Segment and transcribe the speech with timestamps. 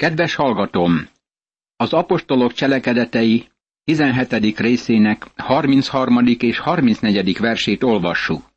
[0.00, 1.08] Kedves hallgatom!
[1.76, 3.48] Az apostolok cselekedetei
[3.84, 4.58] 17.
[4.58, 6.26] részének 33.
[6.38, 7.38] és 34.
[7.38, 8.50] versét olvassuk.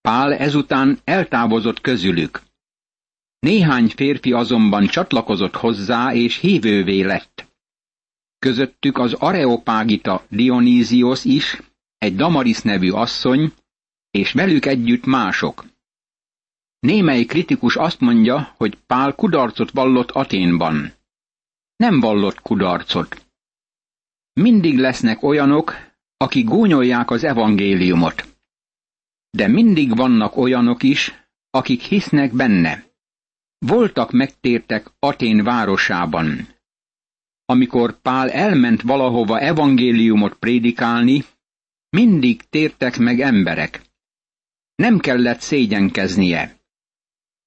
[0.00, 2.42] Pál ezután eltávozott közülük.
[3.38, 7.48] Néhány férfi azonban csatlakozott hozzá, és hívővé lett.
[8.38, 11.62] Közöttük az Areopágita Dionýzios is,
[11.98, 13.52] egy Damaris nevű asszony,
[14.10, 15.64] és velük együtt mások.
[16.86, 20.92] Némely kritikus azt mondja, hogy Pál kudarcot vallott Aténban.
[21.76, 23.26] Nem vallott kudarcot.
[24.32, 25.74] Mindig lesznek olyanok,
[26.16, 28.38] akik gúnyolják az evangéliumot.
[29.30, 31.12] De mindig vannak olyanok is,
[31.50, 32.84] akik hisznek benne.
[33.58, 36.48] Voltak megtértek Atén városában.
[37.44, 41.24] Amikor Pál elment valahova evangéliumot prédikálni,
[41.90, 43.82] mindig tértek meg emberek.
[44.74, 46.60] Nem kellett szégyenkeznie.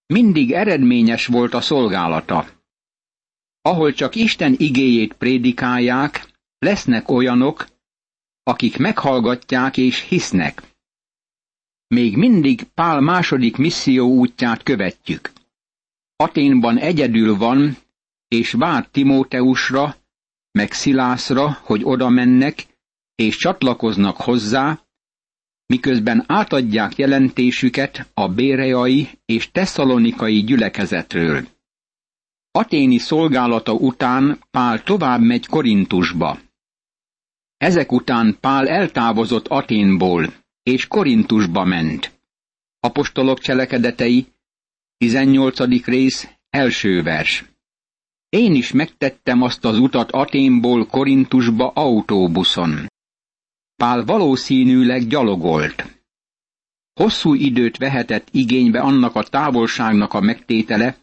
[0.08, 2.46] Mindig eredményes volt a szolgálata.
[3.62, 6.28] Ahol csak Isten igéjét prédikálják,
[6.60, 7.66] lesznek olyanok,
[8.44, 10.62] akik meghallgatják és hisznek.
[11.88, 15.32] Még mindig Pál második misszió útját követjük.
[16.16, 17.78] Aténban egyedül van,
[18.28, 19.96] és vár Timóteusra,
[20.52, 22.66] meg Szilászra, hogy oda mennek,
[23.16, 24.85] és csatlakoznak hozzá,
[25.66, 31.48] miközben átadják jelentésüket a béreai és tesszalonikai gyülekezetről.
[32.52, 36.40] Aténi szolgálata után Pál tovább megy Korintusba.
[37.58, 42.20] Ezek után Pál eltávozott Aténból, és Korintusba ment.
[42.80, 44.28] Apostolok cselekedetei,
[44.98, 45.86] 18.
[45.86, 47.46] rész, első vers.
[48.30, 52.88] Én is megtettem azt az utat Aténból Korintusba autóbuszon.
[53.76, 56.00] Pál valószínűleg gyalogolt.
[56.94, 60.98] Hosszú időt vehetett igénybe annak a távolságnak a megtétele,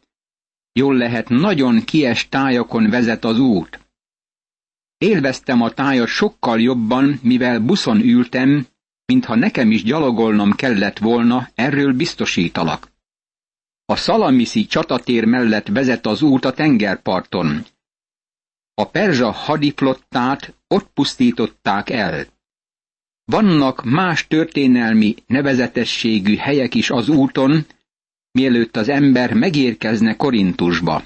[0.72, 3.80] jól lehet nagyon kies tájakon vezet az út.
[4.98, 8.66] Élveztem a tájat sokkal jobban, mivel buszon ültem,
[9.04, 12.90] mintha nekem is gyalogolnom kellett volna, erről biztosítalak.
[13.84, 17.64] A Szalamiszi csatatér mellett vezet az út a tengerparton.
[18.74, 22.26] A perzsa hadiflottát ott pusztították el.
[23.32, 27.66] Vannak más történelmi nevezetességű helyek is az úton,
[28.32, 31.02] mielőtt az ember megérkezne Korintusba.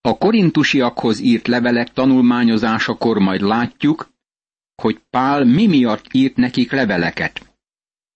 [0.00, 4.10] A korintusiakhoz írt levelek tanulmányozásakor majd látjuk,
[4.82, 7.56] hogy Pál mi miatt írt nekik leveleket.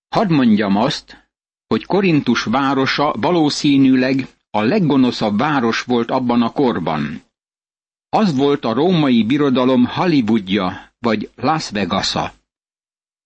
[0.08, 1.28] Hadd mondjam azt,
[1.66, 7.22] hogy Korintus városa valószínűleg a leggonoszabb város volt abban a korban.
[8.08, 12.32] Az volt a római birodalom Hollywoodja vagy Las Vegasa.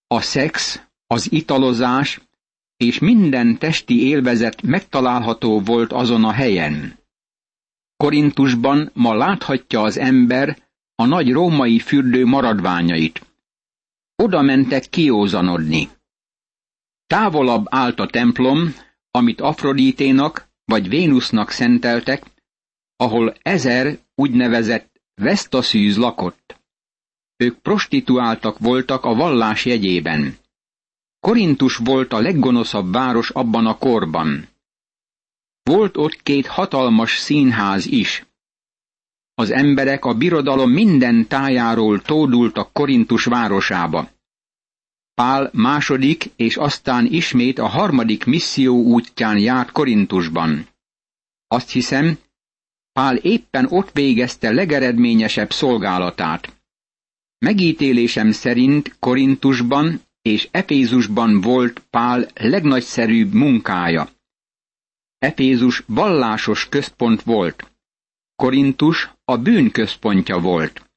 [0.08, 2.20] A szex, az italozás
[2.76, 6.98] és minden testi élvezet megtalálható volt azon a helyen.
[7.96, 10.58] Korintusban ma láthatja az ember
[10.94, 13.26] a nagy római fürdő maradványait.
[14.16, 15.88] Oda mentek kiózanodni.
[17.06, 18.74] Távolabb állt a templom,
[19.10, 22.22] amit Afrodíténak vagy Vénusznak szenteltek,
[22.96, 26.37] ahol ezer úgynevezett vesztaszűz lakott.
[27.40, 30.36] Ők prostituáltak voltak a vallás jegyében.
[31.20, 34.48] Korintus volt a leggonoszabb város abban a korban.
[35.62, 38.26] Volt ott két hatalmas színház is.
[39.34, 44.10] Az emberek a birodalom minden tájáról tódultak Korintus városába.
[45.14, 50.68] Pál második és aztán ismét a harmadik misszió útján járt Korintusban.
[51.46, 52.18] Azt hiszem,
[52.92, 56.57] Pál éppen ott végezte legeredményesebb szolgálatát.
[57.38, 64.08] Megítélésem szerint Korintusban és Efézusban volt Pál legnagyszerűbb munkája.
[65.18, 67.72] Efézus vallásos központ volt.
[68.36, 70.90] Korintus a bűn központja volt.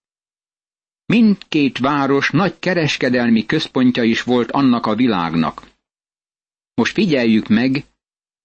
[1.05, 5.67] Mindkét város nagy kereskedelmi központja is volt annak a világnak.
[6.73, 7.85] Most figyeljük meg,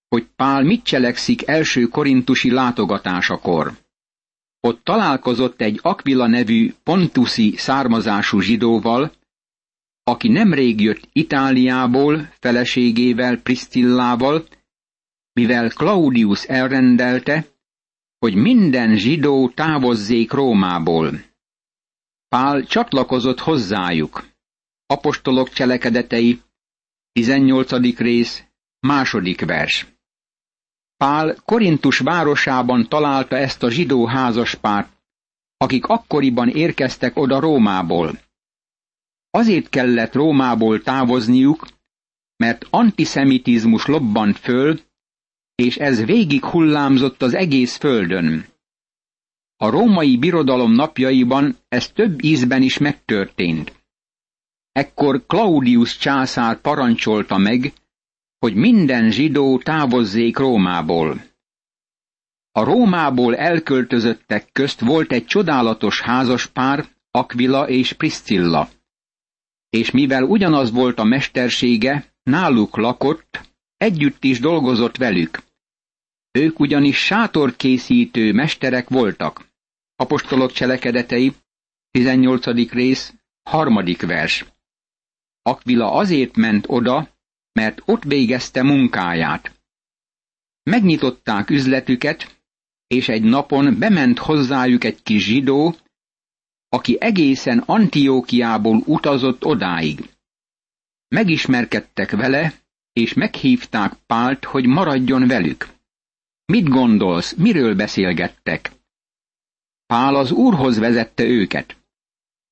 [0.08, 3.85] hogy Pál mit cselekszik első korintusi látogatásakor.
[4.66, 9.12] Ott találkozott egy Aquila nevű pontuszi származású zsidóval,
[10.02, 14.46] aki nemrég jött Itáliából feleségével, Priscillával,
[15.32, 17.46] mivel Claudius elrendelte,
[18.18, 21.20] hogy minden zsidó távozzék Rómából.
[22.28, 24.24] Pál csatlakozott hozzájuk.
[24.86, 26.40] Apostolok cselekedetei,
[27.12, 27.98] 18.
[27.98, 28.44] rész,
[28.80, 29.95] második vers.
[30.96, 34.92] Pál Korintus városában találta ezt a zsidó házaspárt,
[35.56, 38.20] akik akkoriban érkeztek oda Rómából.
[39.30, 41.66] Azért kellett Rómából távozniuk,
[42.36, 44.80] mert antiszemitizmus lobbant föl,
[45.54, 48.46] és ez végig hullámzott az egész földön.
[49.56, 53.72] A római birodalom napjaiban ez több ízben is megtörtént.
[54.72, 57.72] Ekkor Claudius császár parancsolta meg,
[58.38, 61.22] hogy minden zsidó távozzék Rómából.
[62.52, 68.68] A Rómából elköltözöttek közt volt egy csodálatos házaspár, Aquila és Priscilla.
[69.68, 73.40] És mivel ugyanaz volt a mestersége, náluk lakott,
[73.76, 75.42] együtt is dolgozott velük.
[76.30, 79.46] Ők ugyanis sátorkészítő mesterek voltak.
[79.96, 81.32] Apostolok cselekedetei,
[81.90, 82.70] 18.
[82.72, 84.44] rész, harmadik vers.
[85.42, 87.08] Aquila azért ment oda,
[87.56, 89.52] mert ott végezte munkáját.
[90.62, 92.40] Megnyitották üzletüket,
[92.86, 95.74] és egy napon bement hozzájuk egy kis zsidó,
[96.68, 100.08] aki egészen Antiókiából utazott odáig.
[101.08, 102.52] Megismerkedtek vele,
[102.92, 105.68] és meghívták Pált, hogy maradjon velük.
[106.44, 108.70] Mit gondolsz, miről beszélgettek?
[109.86, 111.76] Pál az úrhoz vezette őket.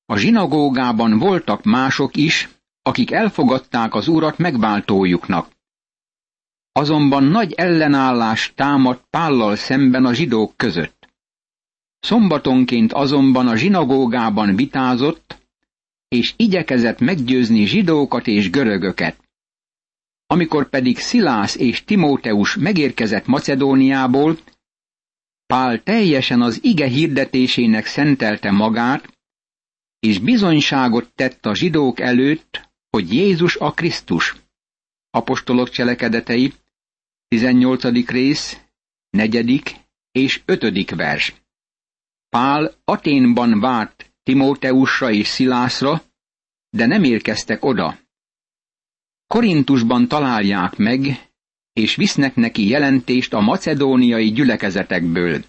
[0.05, 2.54] A zsinagógában voltak mások is,
[2.87, 5.51] akik elfogadták az urat megváltójuknak.
[6.71, 11.09] Azonban nagy ellenállás támadt Pállal szemben a zsidók között.
[11.99, 15.37] Szombatonként azonban a zsinagógában vitázott,
[16.07, 19.23] és igyekezett meggyőzni zsidókat és görögöket.
[20.27, 24.37] Amikor pedig Szilász és Timóteus megérkezett Macedóniából,
[25.45, 29.13] Pál teljesen az ige hirdetésének szentelte magát,
[29.99, 34.35] és bizonyságot tett a zsidók előtt, hogy Jézus a Krisztus.
[35.09, 36.53] Apostolok cselekedetei,
[37.27, 38.07] 18.
[38.09, 38.59] rész,
[39.09, 39.79] 4.
[40.11, 40.89] és 5.
[40.89, 41.33] vers.
[42.29, 46.03] Pál Aténban várt Timóteusra és Szilászra,
[46.69, 47.99] de nem érkeztek oda.
[49.27, 51.29] Korintusban találják meg,
[51.73, 55.43] és visznek neki jelentést a macedóniai gyülekezetekből.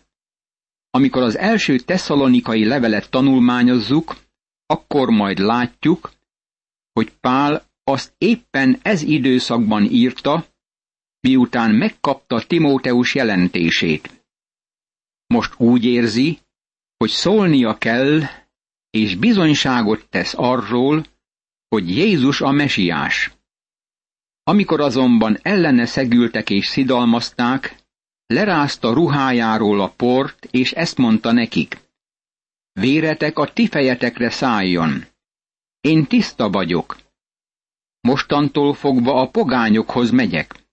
[0.90, 4.16] Amikor az első tesszalonikai levelet tanulmányozzuk,
[4.66, 6.15] akkor majd látjuk,
[6.96, 10.46] hogy Pál azt éppen ez időszakban írta,
[11.20, 14.24] miután megkapta Timóteus jelentését.
[15.26, 16.38] Most úgy érzi,
[16.96, 18.20] hogy szólnia kell,
[18.90, 21.06] és bizonyságot tesz arról,
[21.68, 23.32] hogy Jézus a mesiás.
[24.42, 27.76] Amikor azonban ellene szegültek és szidalmazták,
[28.26, 31.80] lerázta ruhájáról a port, és ezt mondta nekik.
[32.72, 35.14] Véretek a ti fejetekre szálljon.
[35.86, 36.96] Én tiszta vagyok.
[38.00, 40.64] Mostantól fogva a pogányokhoz megyek.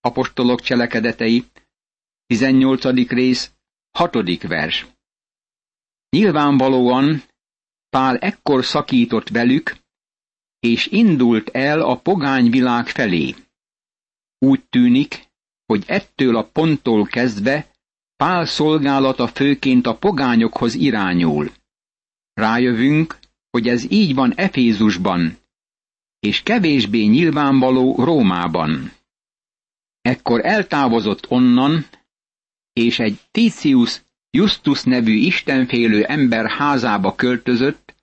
[0.00, 1.44] Apostolok cselekedetei,
[2.26, 2.84] 18.
[3.08, 3.52] rész,
[3.98, 4.42] 6.
[4.42, 4.86] vers.
[6.08, 7.22] Nyilvánvalóan
[7.88, 9.76] Pál ekkor szakított velük,
[10.58, 13.34] és indult el a pogányvilág felé.
[14.38, 15.28] Úgy tűnik,
[15.66, 17.70] hogy ettől a ponttól kezdve
[18.16, 21.52] Pál szolgálata főként a pogányokhoz irányul.
[22.32, 23.22] Rájövünk,
[23.54, 25.38] hogy ez így van Efézusban,
[26.20, 28.92] és kevésbé nyilvánvaló Rómában.
[30.00, 31.86] Ekkor eltávozott onnan,
[32.72, 37.94] és egy Titius Justus nevű istenfélő ember házába költözött,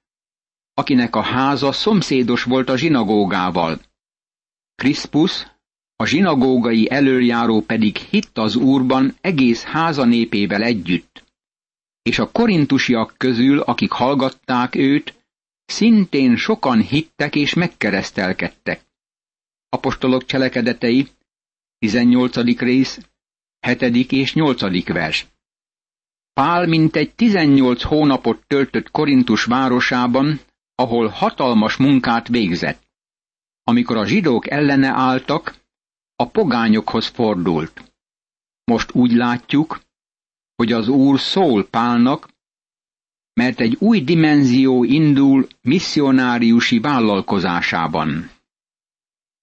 [0.74, 3.82] akinek a háza szomszédos volt a zsinagógával.
[4.76, 5.48] Crispus,
[5.96, 11.24] a zsinagógai előjáró pedig hitt az úrban egész háza népével együtt.
[12.02, 15.20] És a korintusiak közül, akik hallgatták őt,
[15.72, 18.86] szintén sokan hittek és megkeresztelkedtek.
[19.70, 21.08] Apostolok cselekedetei,
[21.78, 22.60] 18.
[22.60, 23.00] rész,
[23.68, 24.12] 7.
[24.12, 24.84] és 8.
[24.86, 25.28] vers.
[26.34, 30.40] Pál mintegy 18 hónapot töltött Korintus városában,
[30.76, 32.90] ahol hatalmas munkát végzett.
[33.64, 35.56] Amikor a zsidók ellene álltak,
[36.16, 37.94] a pogányokhoz fordult.
[38.64, 39.82] Most úgy látjuk,
[40.56, 42.30] hogy az Úr szól Pálnak,
[43.34, 48.30] mert egy új dimenzió indul misszionáriusi vállalkozásában.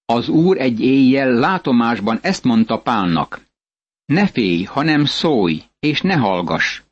[0.04, 3.40] Az Úr egy éjjel látomásban ezt mondta Pálnak.
[4.04, 6.82] Ne félj, hanem szólj, és ne hallgass.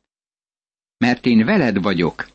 [0.97, 2.27] Mert én veled vagyok,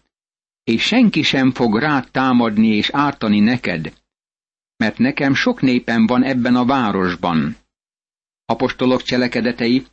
[0.65, 3.93] és senki sem fog rád támadni és ártani neked,
[4.77, 7.57] mert nekem sok népem van ebben a városban.
[8.45, 9.87] Apostolok cselekedetei,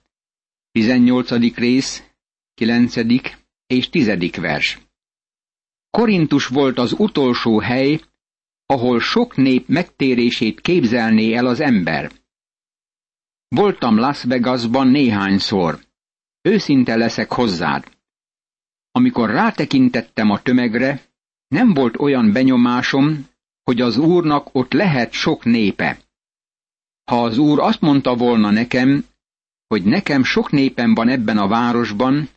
[0.71, 1.55] 18.
[1.55, 2.03] rész,
[2.53, 2.95] 9.
[3.69, 4.35] és 10.
[4.35, 4.79] vers.
[5.89, 8.01] Korintus volt az utolsó hely,
[8.65, 12.11] ahol sok nép megtérését képzelné el az ember.
[13.47, 15.79] Voltam Las Vegasban néhányszor.
[16.41, 17.97] Őszinte leszek hozzád.
[18.91, 21.01] Amikor rátekintettem a tömegre,
[21.47, 23.27] nem volt olyan benyomásom,
[23.63, 25.99] hogy az úrnak ott lehet sok népe.
[27.03, 29.05] Ha az úr azt mondta volna nekem,
[29.67, 32.29] hogy nekem sok népem van ebben a városban,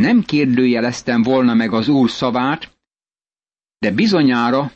[0.00, 2.78] nem kérdőjeleztem volna meg az úr szavát,
[3.78, 4.72] de bizonyára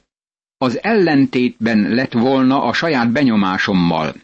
[0.56, 4.14] az ellentétben lett volna a saját benyomásommal.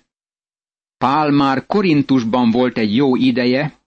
[0.96, 3.78] Pál már Korintusban volt egy jó ideje,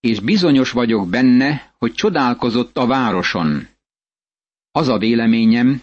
[0.00, 3.68] és bizonyos vagyok benne, hogy csodálkozott a városon.
[4.70, 5.82] Az a véleményem,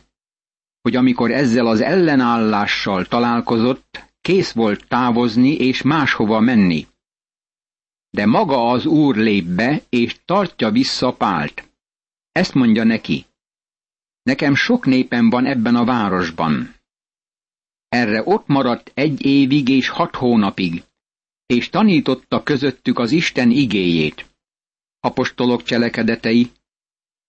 [0.82, 6.88] hogy amikor ezzel az ellenállással találkozott, kész volt távozni és máshova menni.
[8.16, 11.70] De maga az úr lép be, és tartja vissza Pált.
[12.32, 13.26] Ezt mondja neki.
[14.24, 16.76] Nekem sok népem van ebben a városban.
[17.88, 20.84] Erre ott maradt egy évig és hat hónapig,
[21.46, 24.26] és tanította közöttük az Isten igéjét.
[25.00, 26.52] Apostolok cselekedetei,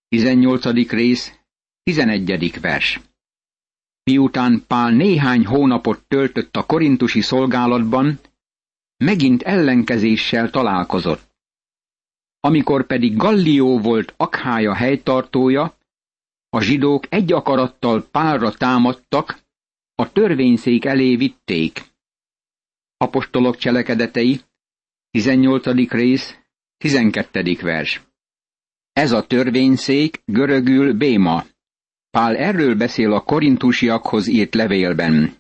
[0.08, 0.90] 18.
[0.90, 1.38] rész,
[1.82, 2.60] 11.
[2.60, 3.00] vers.
[4.02, 8.20] Miután Pál néhány hónapot töltött a korintusi szolgálatban,
[8.96, 11.34] megint ellenkezéssel találkozott.
[12.40, 15.76] Amikor pedig Gallió volt Akhája helytartója,
[16.48, 19.38] a zsidók egy akarattal Pálra támadtak,
[19.94, 21.84] a törvényszék elé vitték.
[22.96, 24.40] Apostolok cselekedetei,
[25.10, 25.90] 18.
[25.90, 26.38] rész,
[26.76, 27.56] 12.
[27.60, 28.02] vers.
[28.92, 31.44] Ez a törvényszék görögül Béma.
[32.10, 35.36] Pál erről beszél a korintusiakhoz írt levélben.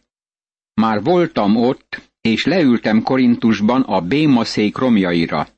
[0.74, 5.48] Már voltam ott, és leültem Korintusban a Bémaszék romjaira.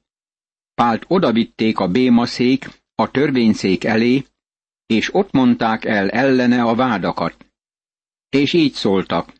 [0.74, 4.24] Pált odavitték a Bémaszék, a törvényszék elé,
[4.86, 7.46] és ott mondták el ellene a vádakat.
[8.28, 9.32] És így szóltak.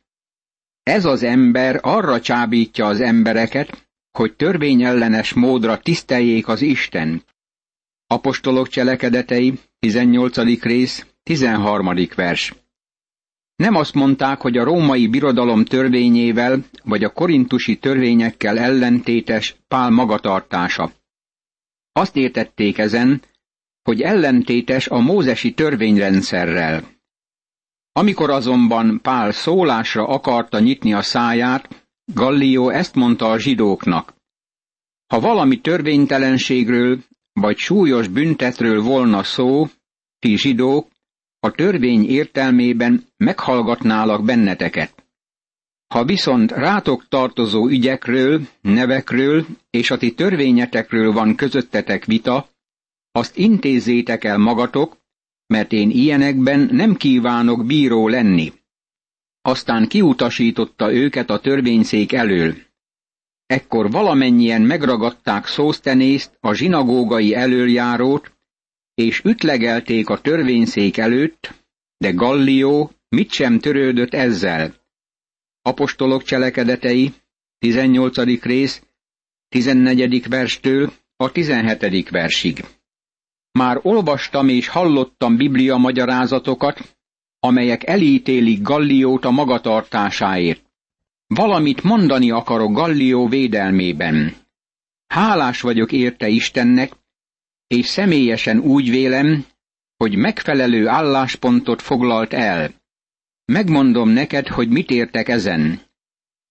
[0.83, 7.23] Ez az ember arra csábítja az embereket, hogy törvényellenes módra tiszteljék az Isten.
[8.07, 10.63] Apostolok cselekedetei, 18.
[10.63, 12.09] rész, 13.
[12.15, 12.55] vers.
[13.59, 20.93] Nem azt mondták, hogy a római birodalom törvényével vagy a korintusi törvényekkel ellentétes Pál magatartása.
[21.93, 23.23] Azt értették ezen,
[23.83, 26.85] hogy ellentétes a mózesi törvényrendszerrel.
[27.93, 34.15] Amikor azonban Pál szólásra akarta nyitni a száját, Gallió ezt mondta a zsidóknak.
[35.07, 36.99] Ha valami törvénytelenségről
[37.33, 39.67] vagy súlyos büntetről volna szó,
[40.19, 40.89] ti zsidók,
[41.41, 45.07] a törvény értelmében meghallgatnálak benneteket.
[45.95, 52.49] Ha viszont rátok tartozó ügyekről, nevekről és a ti törvényetekről van közöttetek vita,
[53.13, 54.97] azt intézzétek el magatok,
[55.47, 58.53] mert én ilyenekben nem kívánok bíró lenni.
[59.43, 62.55] Aztán kiutasította őket a törvényszék elől.
[63.47, 68.33] Ekkor valamennyien megragadták Szósztenészt, a zsinagógai elöljárót,
[68.99, 71.55] és ütlegelték a törvényszék előtt,
[71.97, 74.75] de Gallió mit sem törődött ezzel.
[75.63, 77.13] Apostolok cselekedetei,
[77.59, 78.43] 18.
[78.43, 78.83] rész,
[79.49, 80.29] 14.
[80.29, 82.09] verstől a 17.
[82.09, 82.65] versig.
[83.53, 86.97] Már olvastam és hallottam biblia magyarázatokat,
[87.41, 90.63] amelyek elítélik Galliót a magatartásáért.
[91.27, 94.37] Valamit mondani akarok Gallió védelmében.
[95.07, 96.93] Hálás vagyok érte Istennek,
[97.69, 99.47] és személyesen úgy vélem,
[99.97, 102.75] hogy megfelelő álláspontot foglalt el.
[103.45, 105.81] Megmondom neked, hogy mit értek ezen.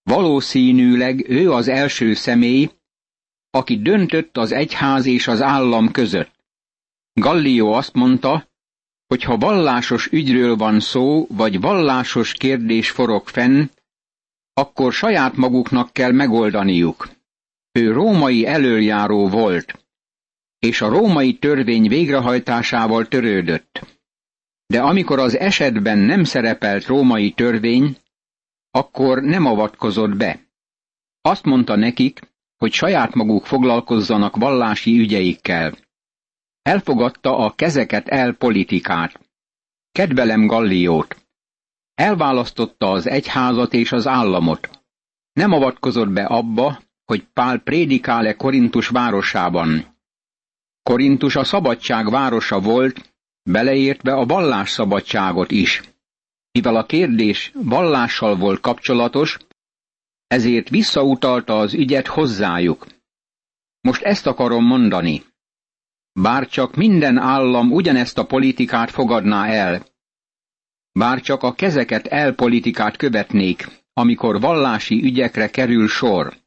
[0.03, 2.69] Valószínűleg ő az első személy,
[3.49, 6.31] aki döntött az egyház és az állam között.
[7.13, 8.47] Gallió azt mondta,
[9.07, 13.69] hogy ha vallásos ügyről van szó, vagy vallásos kérdés forog fenn,
[14.53, 17.09] akkor saját maguknak kell megoldaniuk.
[17.71, 19.86] Ő római előjáró volt
[20.67, 23.81] és a római törvény végrehajtásával törődött.
[24.65, 27.97] De amikor az esetben nem szerepelt római törvény,
[28.71, 30.39] akkor nem avatkozott be.
[31.21, 32.19] Azt mondta nekik,
[32.57, 35.77] hogy saját maguk foglalkozzanak vallási ügyeikkel.
[36.61, 39.19] Elfogadta a kezeket el politikát.
[39.91, 41.15] Kedvelem Galliót.
[41.93, 44.69] Elválasztotta az egyházat és az államot.
[45.33, 49.96] Nem avatkozott be abba, hogy Pál prédikál-e Korintus városában.
[50.87, 53.13] Korintus a szabadság városa volt,
[53.43, 55.81] beleértve a vallásszabadságot is.
[56.51, 59.37] Mivel a kérdés vallással volt kapcsolatos,
[60.27, 62.87] ezért visszautalta az ügyet hozzájuk.
[63.81, 65.23] Most ezt akarom mondani.
[66.11, 69.85] Bár csak minden állam ugyanezt a politikát fogadná el,
[70.91, 76.37] bár csak a kezeket el politikát követnék, amikor vallási ügyekre kerül sor.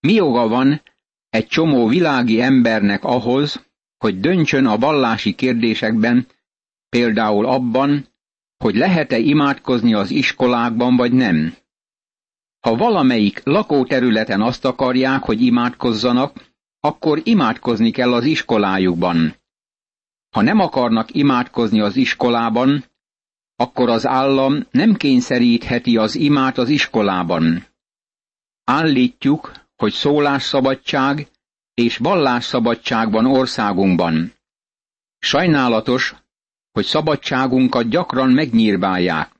[0.00, 0.82] Mi joga van
[1.30, 3.66] egy csomó világi embernek ahhoz,
[3.98, 6.26] hogy döntsön a vallási kérdésekben,
[6.88, 8.06] például abban,
[8.56, 11.54] hogy lehet-e imádkozni az iskolákban vagy nem.
[12.60, 19.34] Ha valamelyik lakóterületen azt akarják, hogy imádkozzanak, akkor imádkozni kell az iskolájukban.
[20.34, 22.84] Ha nem akarnak imádkozni az iskolában,
[23.56, 27.66] akkor az állam nem kényszerítheti az imát az iskolában.
[28.64, 31.26] Állítjuk, hogy szólásszabadság
[31.74, 34.32] és vallásszabadság van országunkban.
[35.18, 36.14] Sajnálatos,
[36.72, 39.32] hogy szabadságunkat gyakran megnyírbálják.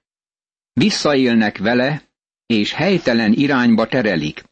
[0.73, 2.03] Visszaélnek vele,
[2.47, 4.45] és helytelen irányba terelik.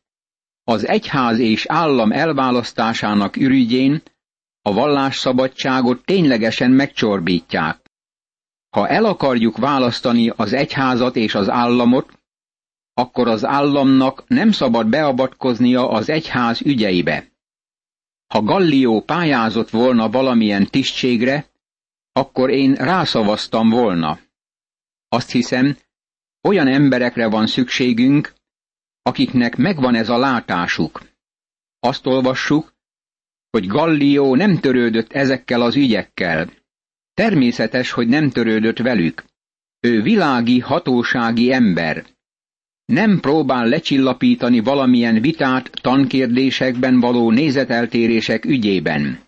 [0.64, 4.02] Az egyház és állam elválasztásának ürügyén
[4.62, 7.80] a vallásszabadságot ténylegesen megcsorbítják.
[8.70, 12.15] Ha el akarjuk választani az egyházat és az államot,
[12.98, 17.28] akkor az államnak nem szabad beavatkoznia az egyház ügyeibe.
[18.26, 21.50] Ha Gallió pályázott volna valamilyen tisztségre,
[22.12, 24.18] akkor én rászavaztam volna.
[25.08, 25.76] Azt hiszem,
[26.42, 28.34] olyan emberekre van szükségünk,
[29.02, 31.02] akiknek megvan ez a látásuk.
[31.78, 32.74] Azt olvassuk,
[33.50, 36.50] hogy Gallió nem törődött ezekkel az ügyekkel.
[37.14, 39.24] Természetes, hogy nem törődött velük.
[39.80, 42.15] Ő világi, hatósági ember.
[42.86, 49.20] Nem próbál lecsillapítani valamilyen vitát tankérdésekben való nézeteltérések ügyében.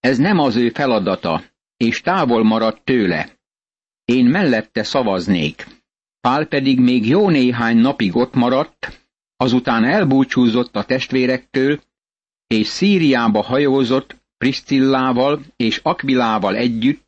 [0.00, 1.42] Ez nem az ő feladata,
[1.76, 3.38] és távol maradt tőle.
[4.04, 5.66] Én mellette szavaznék.
[6.20, 11.80] Pál pedig még jó néhány napig ott maradt, azután elbúcsúzott a testvérektől,
[12.46, 17.06] és Szíriába hajózott Priscillával és Akvilával együtt,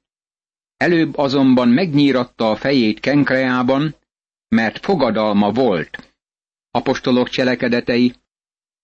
[0.76, 3.94] előbb azonban megnyíratta a fejét Kenkreában,
[4.50, 6.14] mert fogadalma volt.
[6.70, 8.14] Apostolok cselekedetei,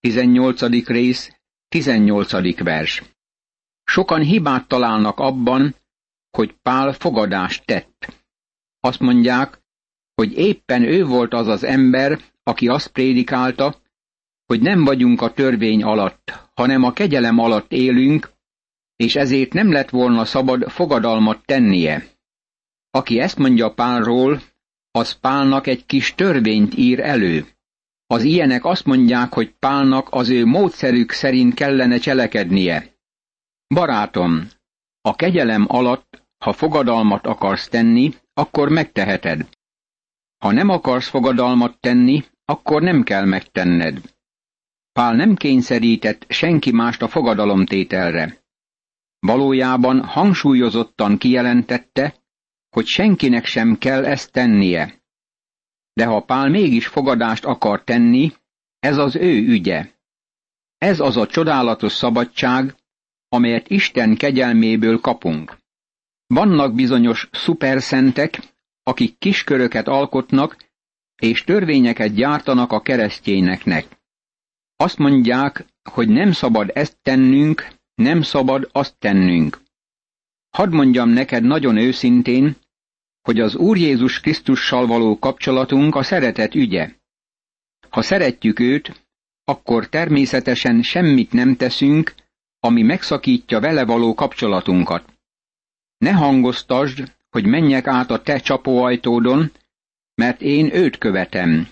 [0.00, 0.86] 18.
[0.86, 1.36] rész,
[1.68, 2.62] 18.
[2.62, 3.02] vers.
[3.84, 5.74] Sokan hibát találnak abban,
[6.30, 8.24] hogy Pál fogadást tett.
[8.80, 9.60] Azt mondják,
[10.14, 13.82] hogy éppen ő volt az az ember, aki azt prédikálta,
[14.46, 18.30] hogy nem vagyunk a törvény alatt, hanem a kegyelem alatt élünk,
[18.96, 22.06] és ezért nem lett volna szabad fogadalmat tennie.
[22.90, 24.40] Aki ezt mondja Pálról,
[24.96, 27.46] az Pálnak egy kis törvényt ír elő.
[28.06, 32.94] Az ilyenek azt mondják, hogy Pálnak az ő módszerük szerint kellene cselekednie.
[33.74, 34.48] Barátom,
[35.00, 39.48] a kegyelem alatt, ha fogadalmat akarsz tenni, akkor megteheted.
[40.38, 44.00] Ha nem akarsz fogadalmat tenni, akkor nem kell megtenned.
[44.92, 48.44] Pál nem kényszerített senki mást a fogadalomtételre.
[49.18, 52.14] Valójában hangsúlyozottan kijelentette,
[52.76, 55.02] hogy senkinek sem kell ezt tennie.
[55.92, 58.32] De ha Pál mégis fogadást akar tenni,
[58.78, 59.90] ez az ő ügye.
[60.78, 62.74] Ez az a csodálatos szabadság,
[63.28, 65.58] amelyet Isten kegyelméből kapunk.
[66.26, 68.38] Vannak bizonyos szuperszentek,
[68.82, 70.56] akik kisköröket alkotnak,
[71.16, 73.86] és törvényeket gyártanak a keresztényeknek.
[74.76, 79.60] Azt mondják, hogy nem szabad ezt tennünk, nem szabad azt tennünk.
[80.50, 82.56] Hadd mondjam neked nagyon őszintén,
[83.26, 86.90] hogy az Úr Jézus Krisztussal való kapcsolatunk a szeretet ügye.
[87.88, 89.04] Ha szeretjük őt,
[89.44, 92.14] akkor természetesen semmit nem teszünk,
[92.60, 95.12] ami megszakítja vele való kapcsolatunkat.
[95.98, 99.52] Ne hangoztasd, hogy menjek át a te csapóajtódon,
[100.14, 101.68] mert én őt követem.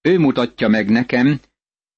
[0.00, 1.40] Ő mutatja meg nekem,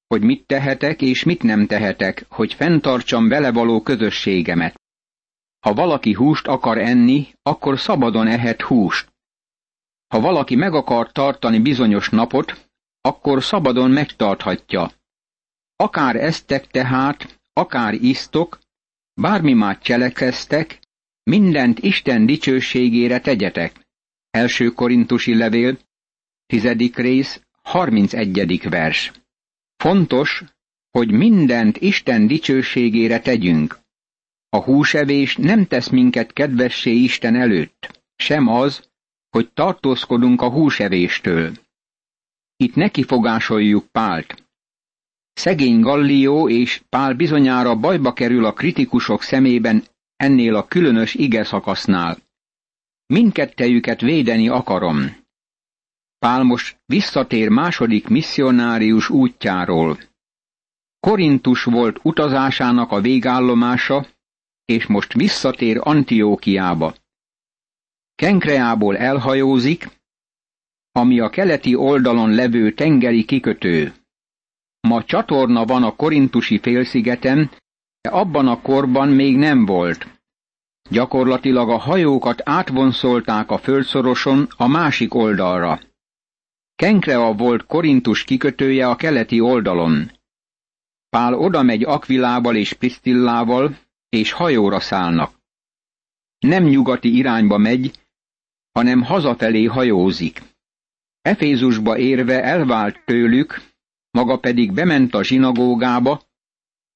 [0.07, 4.83] hogy mit tehetek és mit nem tehetek, hogy fenntartsam vele való közösségemet.
[5.65, 9.13] Ha valaki húst akar enni, akkor szabadon ehet húst.
[10.07, 12.69] Ha valaki meg akar tartani bizonyos napot,
[13.01, 14.91] akkor szabadon megtarthatja.
[15.77, 18.59] Akár eztek tehát, akár isztok,
[19.15, 20.79] bármi már cselekeztek,
[21.23, 23.87] mindent Isten dicsőségére tegyetek.
[24.31, 25.79] Első korintusi levél,
[26.47, 28.69] tizedik rész, 31.
[28.69, 29.13] vers.
[29.77, 30.45] Fontos,
[30.91, 33.84] hogy mindent Isten dicsőségére tegyünk.
[34.55, 38.89] A húsevés nem tesz minket kedvessé Isten előtt, sem az,
[39.31, 41.53] hogy tartózkodunk a húsevéstől.
[42.57, 44.45] Itt nekifogásoljuk Pált.
[45.33, 49.85] Szegény Gallió és Pál bizonyára bajba kerül a kritikusok szemében
[50.17, 52.19] ennél a különös ige szakasznál.
[53.07, 55.17] Mindkettejüket védeni akarom.
[56.19, 59.99] Pál most visszatér második misszionárius útjáról.
[61.01, 64.07] Korintus volt utazásának a végállomása,
[64.65, 66.95] és most visszatér Antiókiába.
[68.15, 69.89] Kenkreából elhajózik,
[70.93, 73.95] ami a keleti oldalon levő tengeri kikötő.
[74.81, 77.51] Ma csatorna van a korintusi félszigeten,
[78.01, 80.07] de abban a korban még nem volt.
[80.91, 85.81] Gyakorlatilag a hajókat átvonszolták a földszoroson a másik oldalra.
[86.77, 90.11] Kenkrea volt Korintus kikötője a keleti oldalon.
[91.09, 93.79] Pál oda megy Akvilával és Pisztillával,
[94.15, 95.43] és hajóra szállnak.
[96.39, 97.93] Nem nyugati irányba megy,
[98.73, 100.43] hanem hazafelé hajózik.
[101.23, 103.61] Efézusba érve elvált tőlük,
[104.11, 106.23] maga pedig bement a zsinagógába,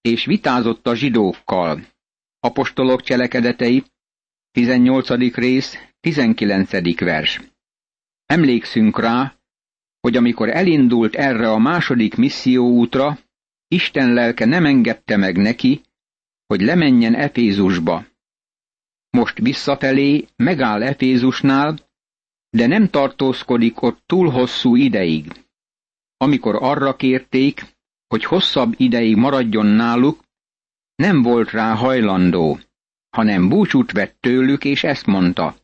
[0.01, 1.87] és vitázott a zsidókkal.
[2.41, 3.85] Apostolok cselekedetei,
[4.51, 5.35] 18.
[5.35, 6.99] rész, 19.
[6.99, 7.41] vers.
[8.27, 9.35] Emlékszünk rá,
[10.01, 13.19] hogy amikor elindult erre a második misszióútra,
[13.69, 15.83] Isten lelke nem engedte meg neki,
[16.49, 18.05] hogy lemenjen Efézusba.
[19.11, 21.79] Most visszafelé megáll Efézusnál,
[22.51, 25.47] de nem tartózkodik ott túl hosszú ideig.
[26.17, 27.63] Amikor arra kérték,
[28.07, 30.25] hogy hosszabb ideig maradjon náluk,
[30.95, 32.59] nem volt rá hajlandó,
[33.11, 35.57] hanem búcsút vett tőlük, és ezt mondta.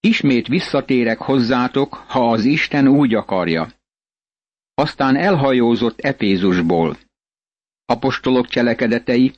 [0.00, 3.72] Ismét visszatérek hozzátok, ha az Isten úgy akarja.
[4.74, 6.96] Aztán elhajózott Efézusból.
[7.84, 9.32] Apostolok cselekedetei,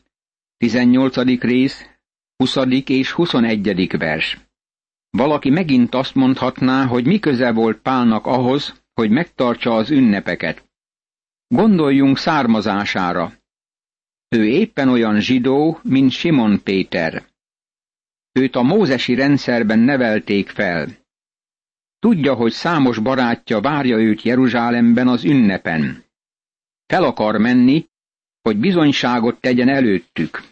[0.63, 1.17] 18.
[1.41, 1.89] rész,
[2.37, 2.57] 20.
[2.87, 3.97] és 21.
[3.99, 4.39] vers.
[5.11, 10.69] Valaki megint azt mondhatná, hogy mi köze volt Pálnak ahhoz, hogy megtartsa az ünnepeket.
[11.47, 13.33] Gondoljunk származására.
[14.29, 17.27] Ő éppen olyan zsidó, mint Simon Péter.
[18.33, 20.89] Őt a mózesi rendszerben nevelték fel.
[21.99, 26.05] Tudja, hogy számos barátja várja őt Jeruzsálemben az ünnepen.
[26.87, 27.91] Fel akar menni,
[28.43, 30.52] hogy bizonyságot tegyen előttük.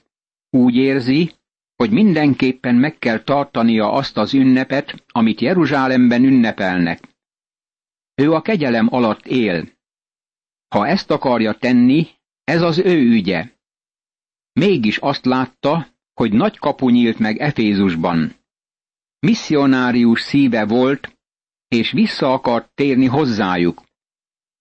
[0.50, 1.32] Úgy érzi,
[1.76, 7.08] hogy mindenképpen meg kell tartania azt az ünnepet, amit Jeruzsálemben ünnepelnek.
[8.14, 9.68] Ő a kegyelem alatt él.
[10.68, 12.08] Ha ezt akarja tenni,
[12.44, 13.48] ez az ő ügye.
[14.52, 18.34] Mégis azt látta, hogy nagy kapu nyílt meg Efézusban.
[19.18, 21.18] Misszionárius szíve volt,
[21.68, 23.82] és vissza akart térni hozzájuk.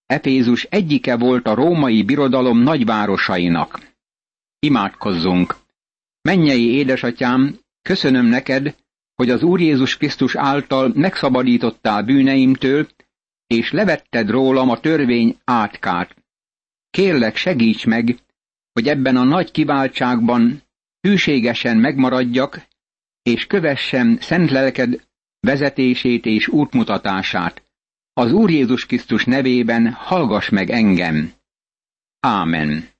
[0.05, 3.95] Efézus egyike volt a római birodalom nagyvárosainak.
[4.59, 5.55] Imádkozzunk!
[6.29, 8.75] Mennyei édesatyám, köszönöm neked,
[9.15, 12.87] hogy az Úr Jézus Krisztus által megszabadítottál bűneimtől,
[13.47, 16.15] és levetted rólam a törvény átkát.
[16.89, 18.17] Kérlek, segíts meg,
[18.73, 20.63] hogy ebben a nagy kiváltságban
[21.01, 22.67] hűségesen megmaradjak,
[23.21, 25.05] és kövessem szent lelked
[25.39, 27.63] vezetését és útmutatását.
[28.13, 31.31] Az Úr Jézus Krisztus nevében hallgass meg engem.
[32.19, 32.97] Ámen.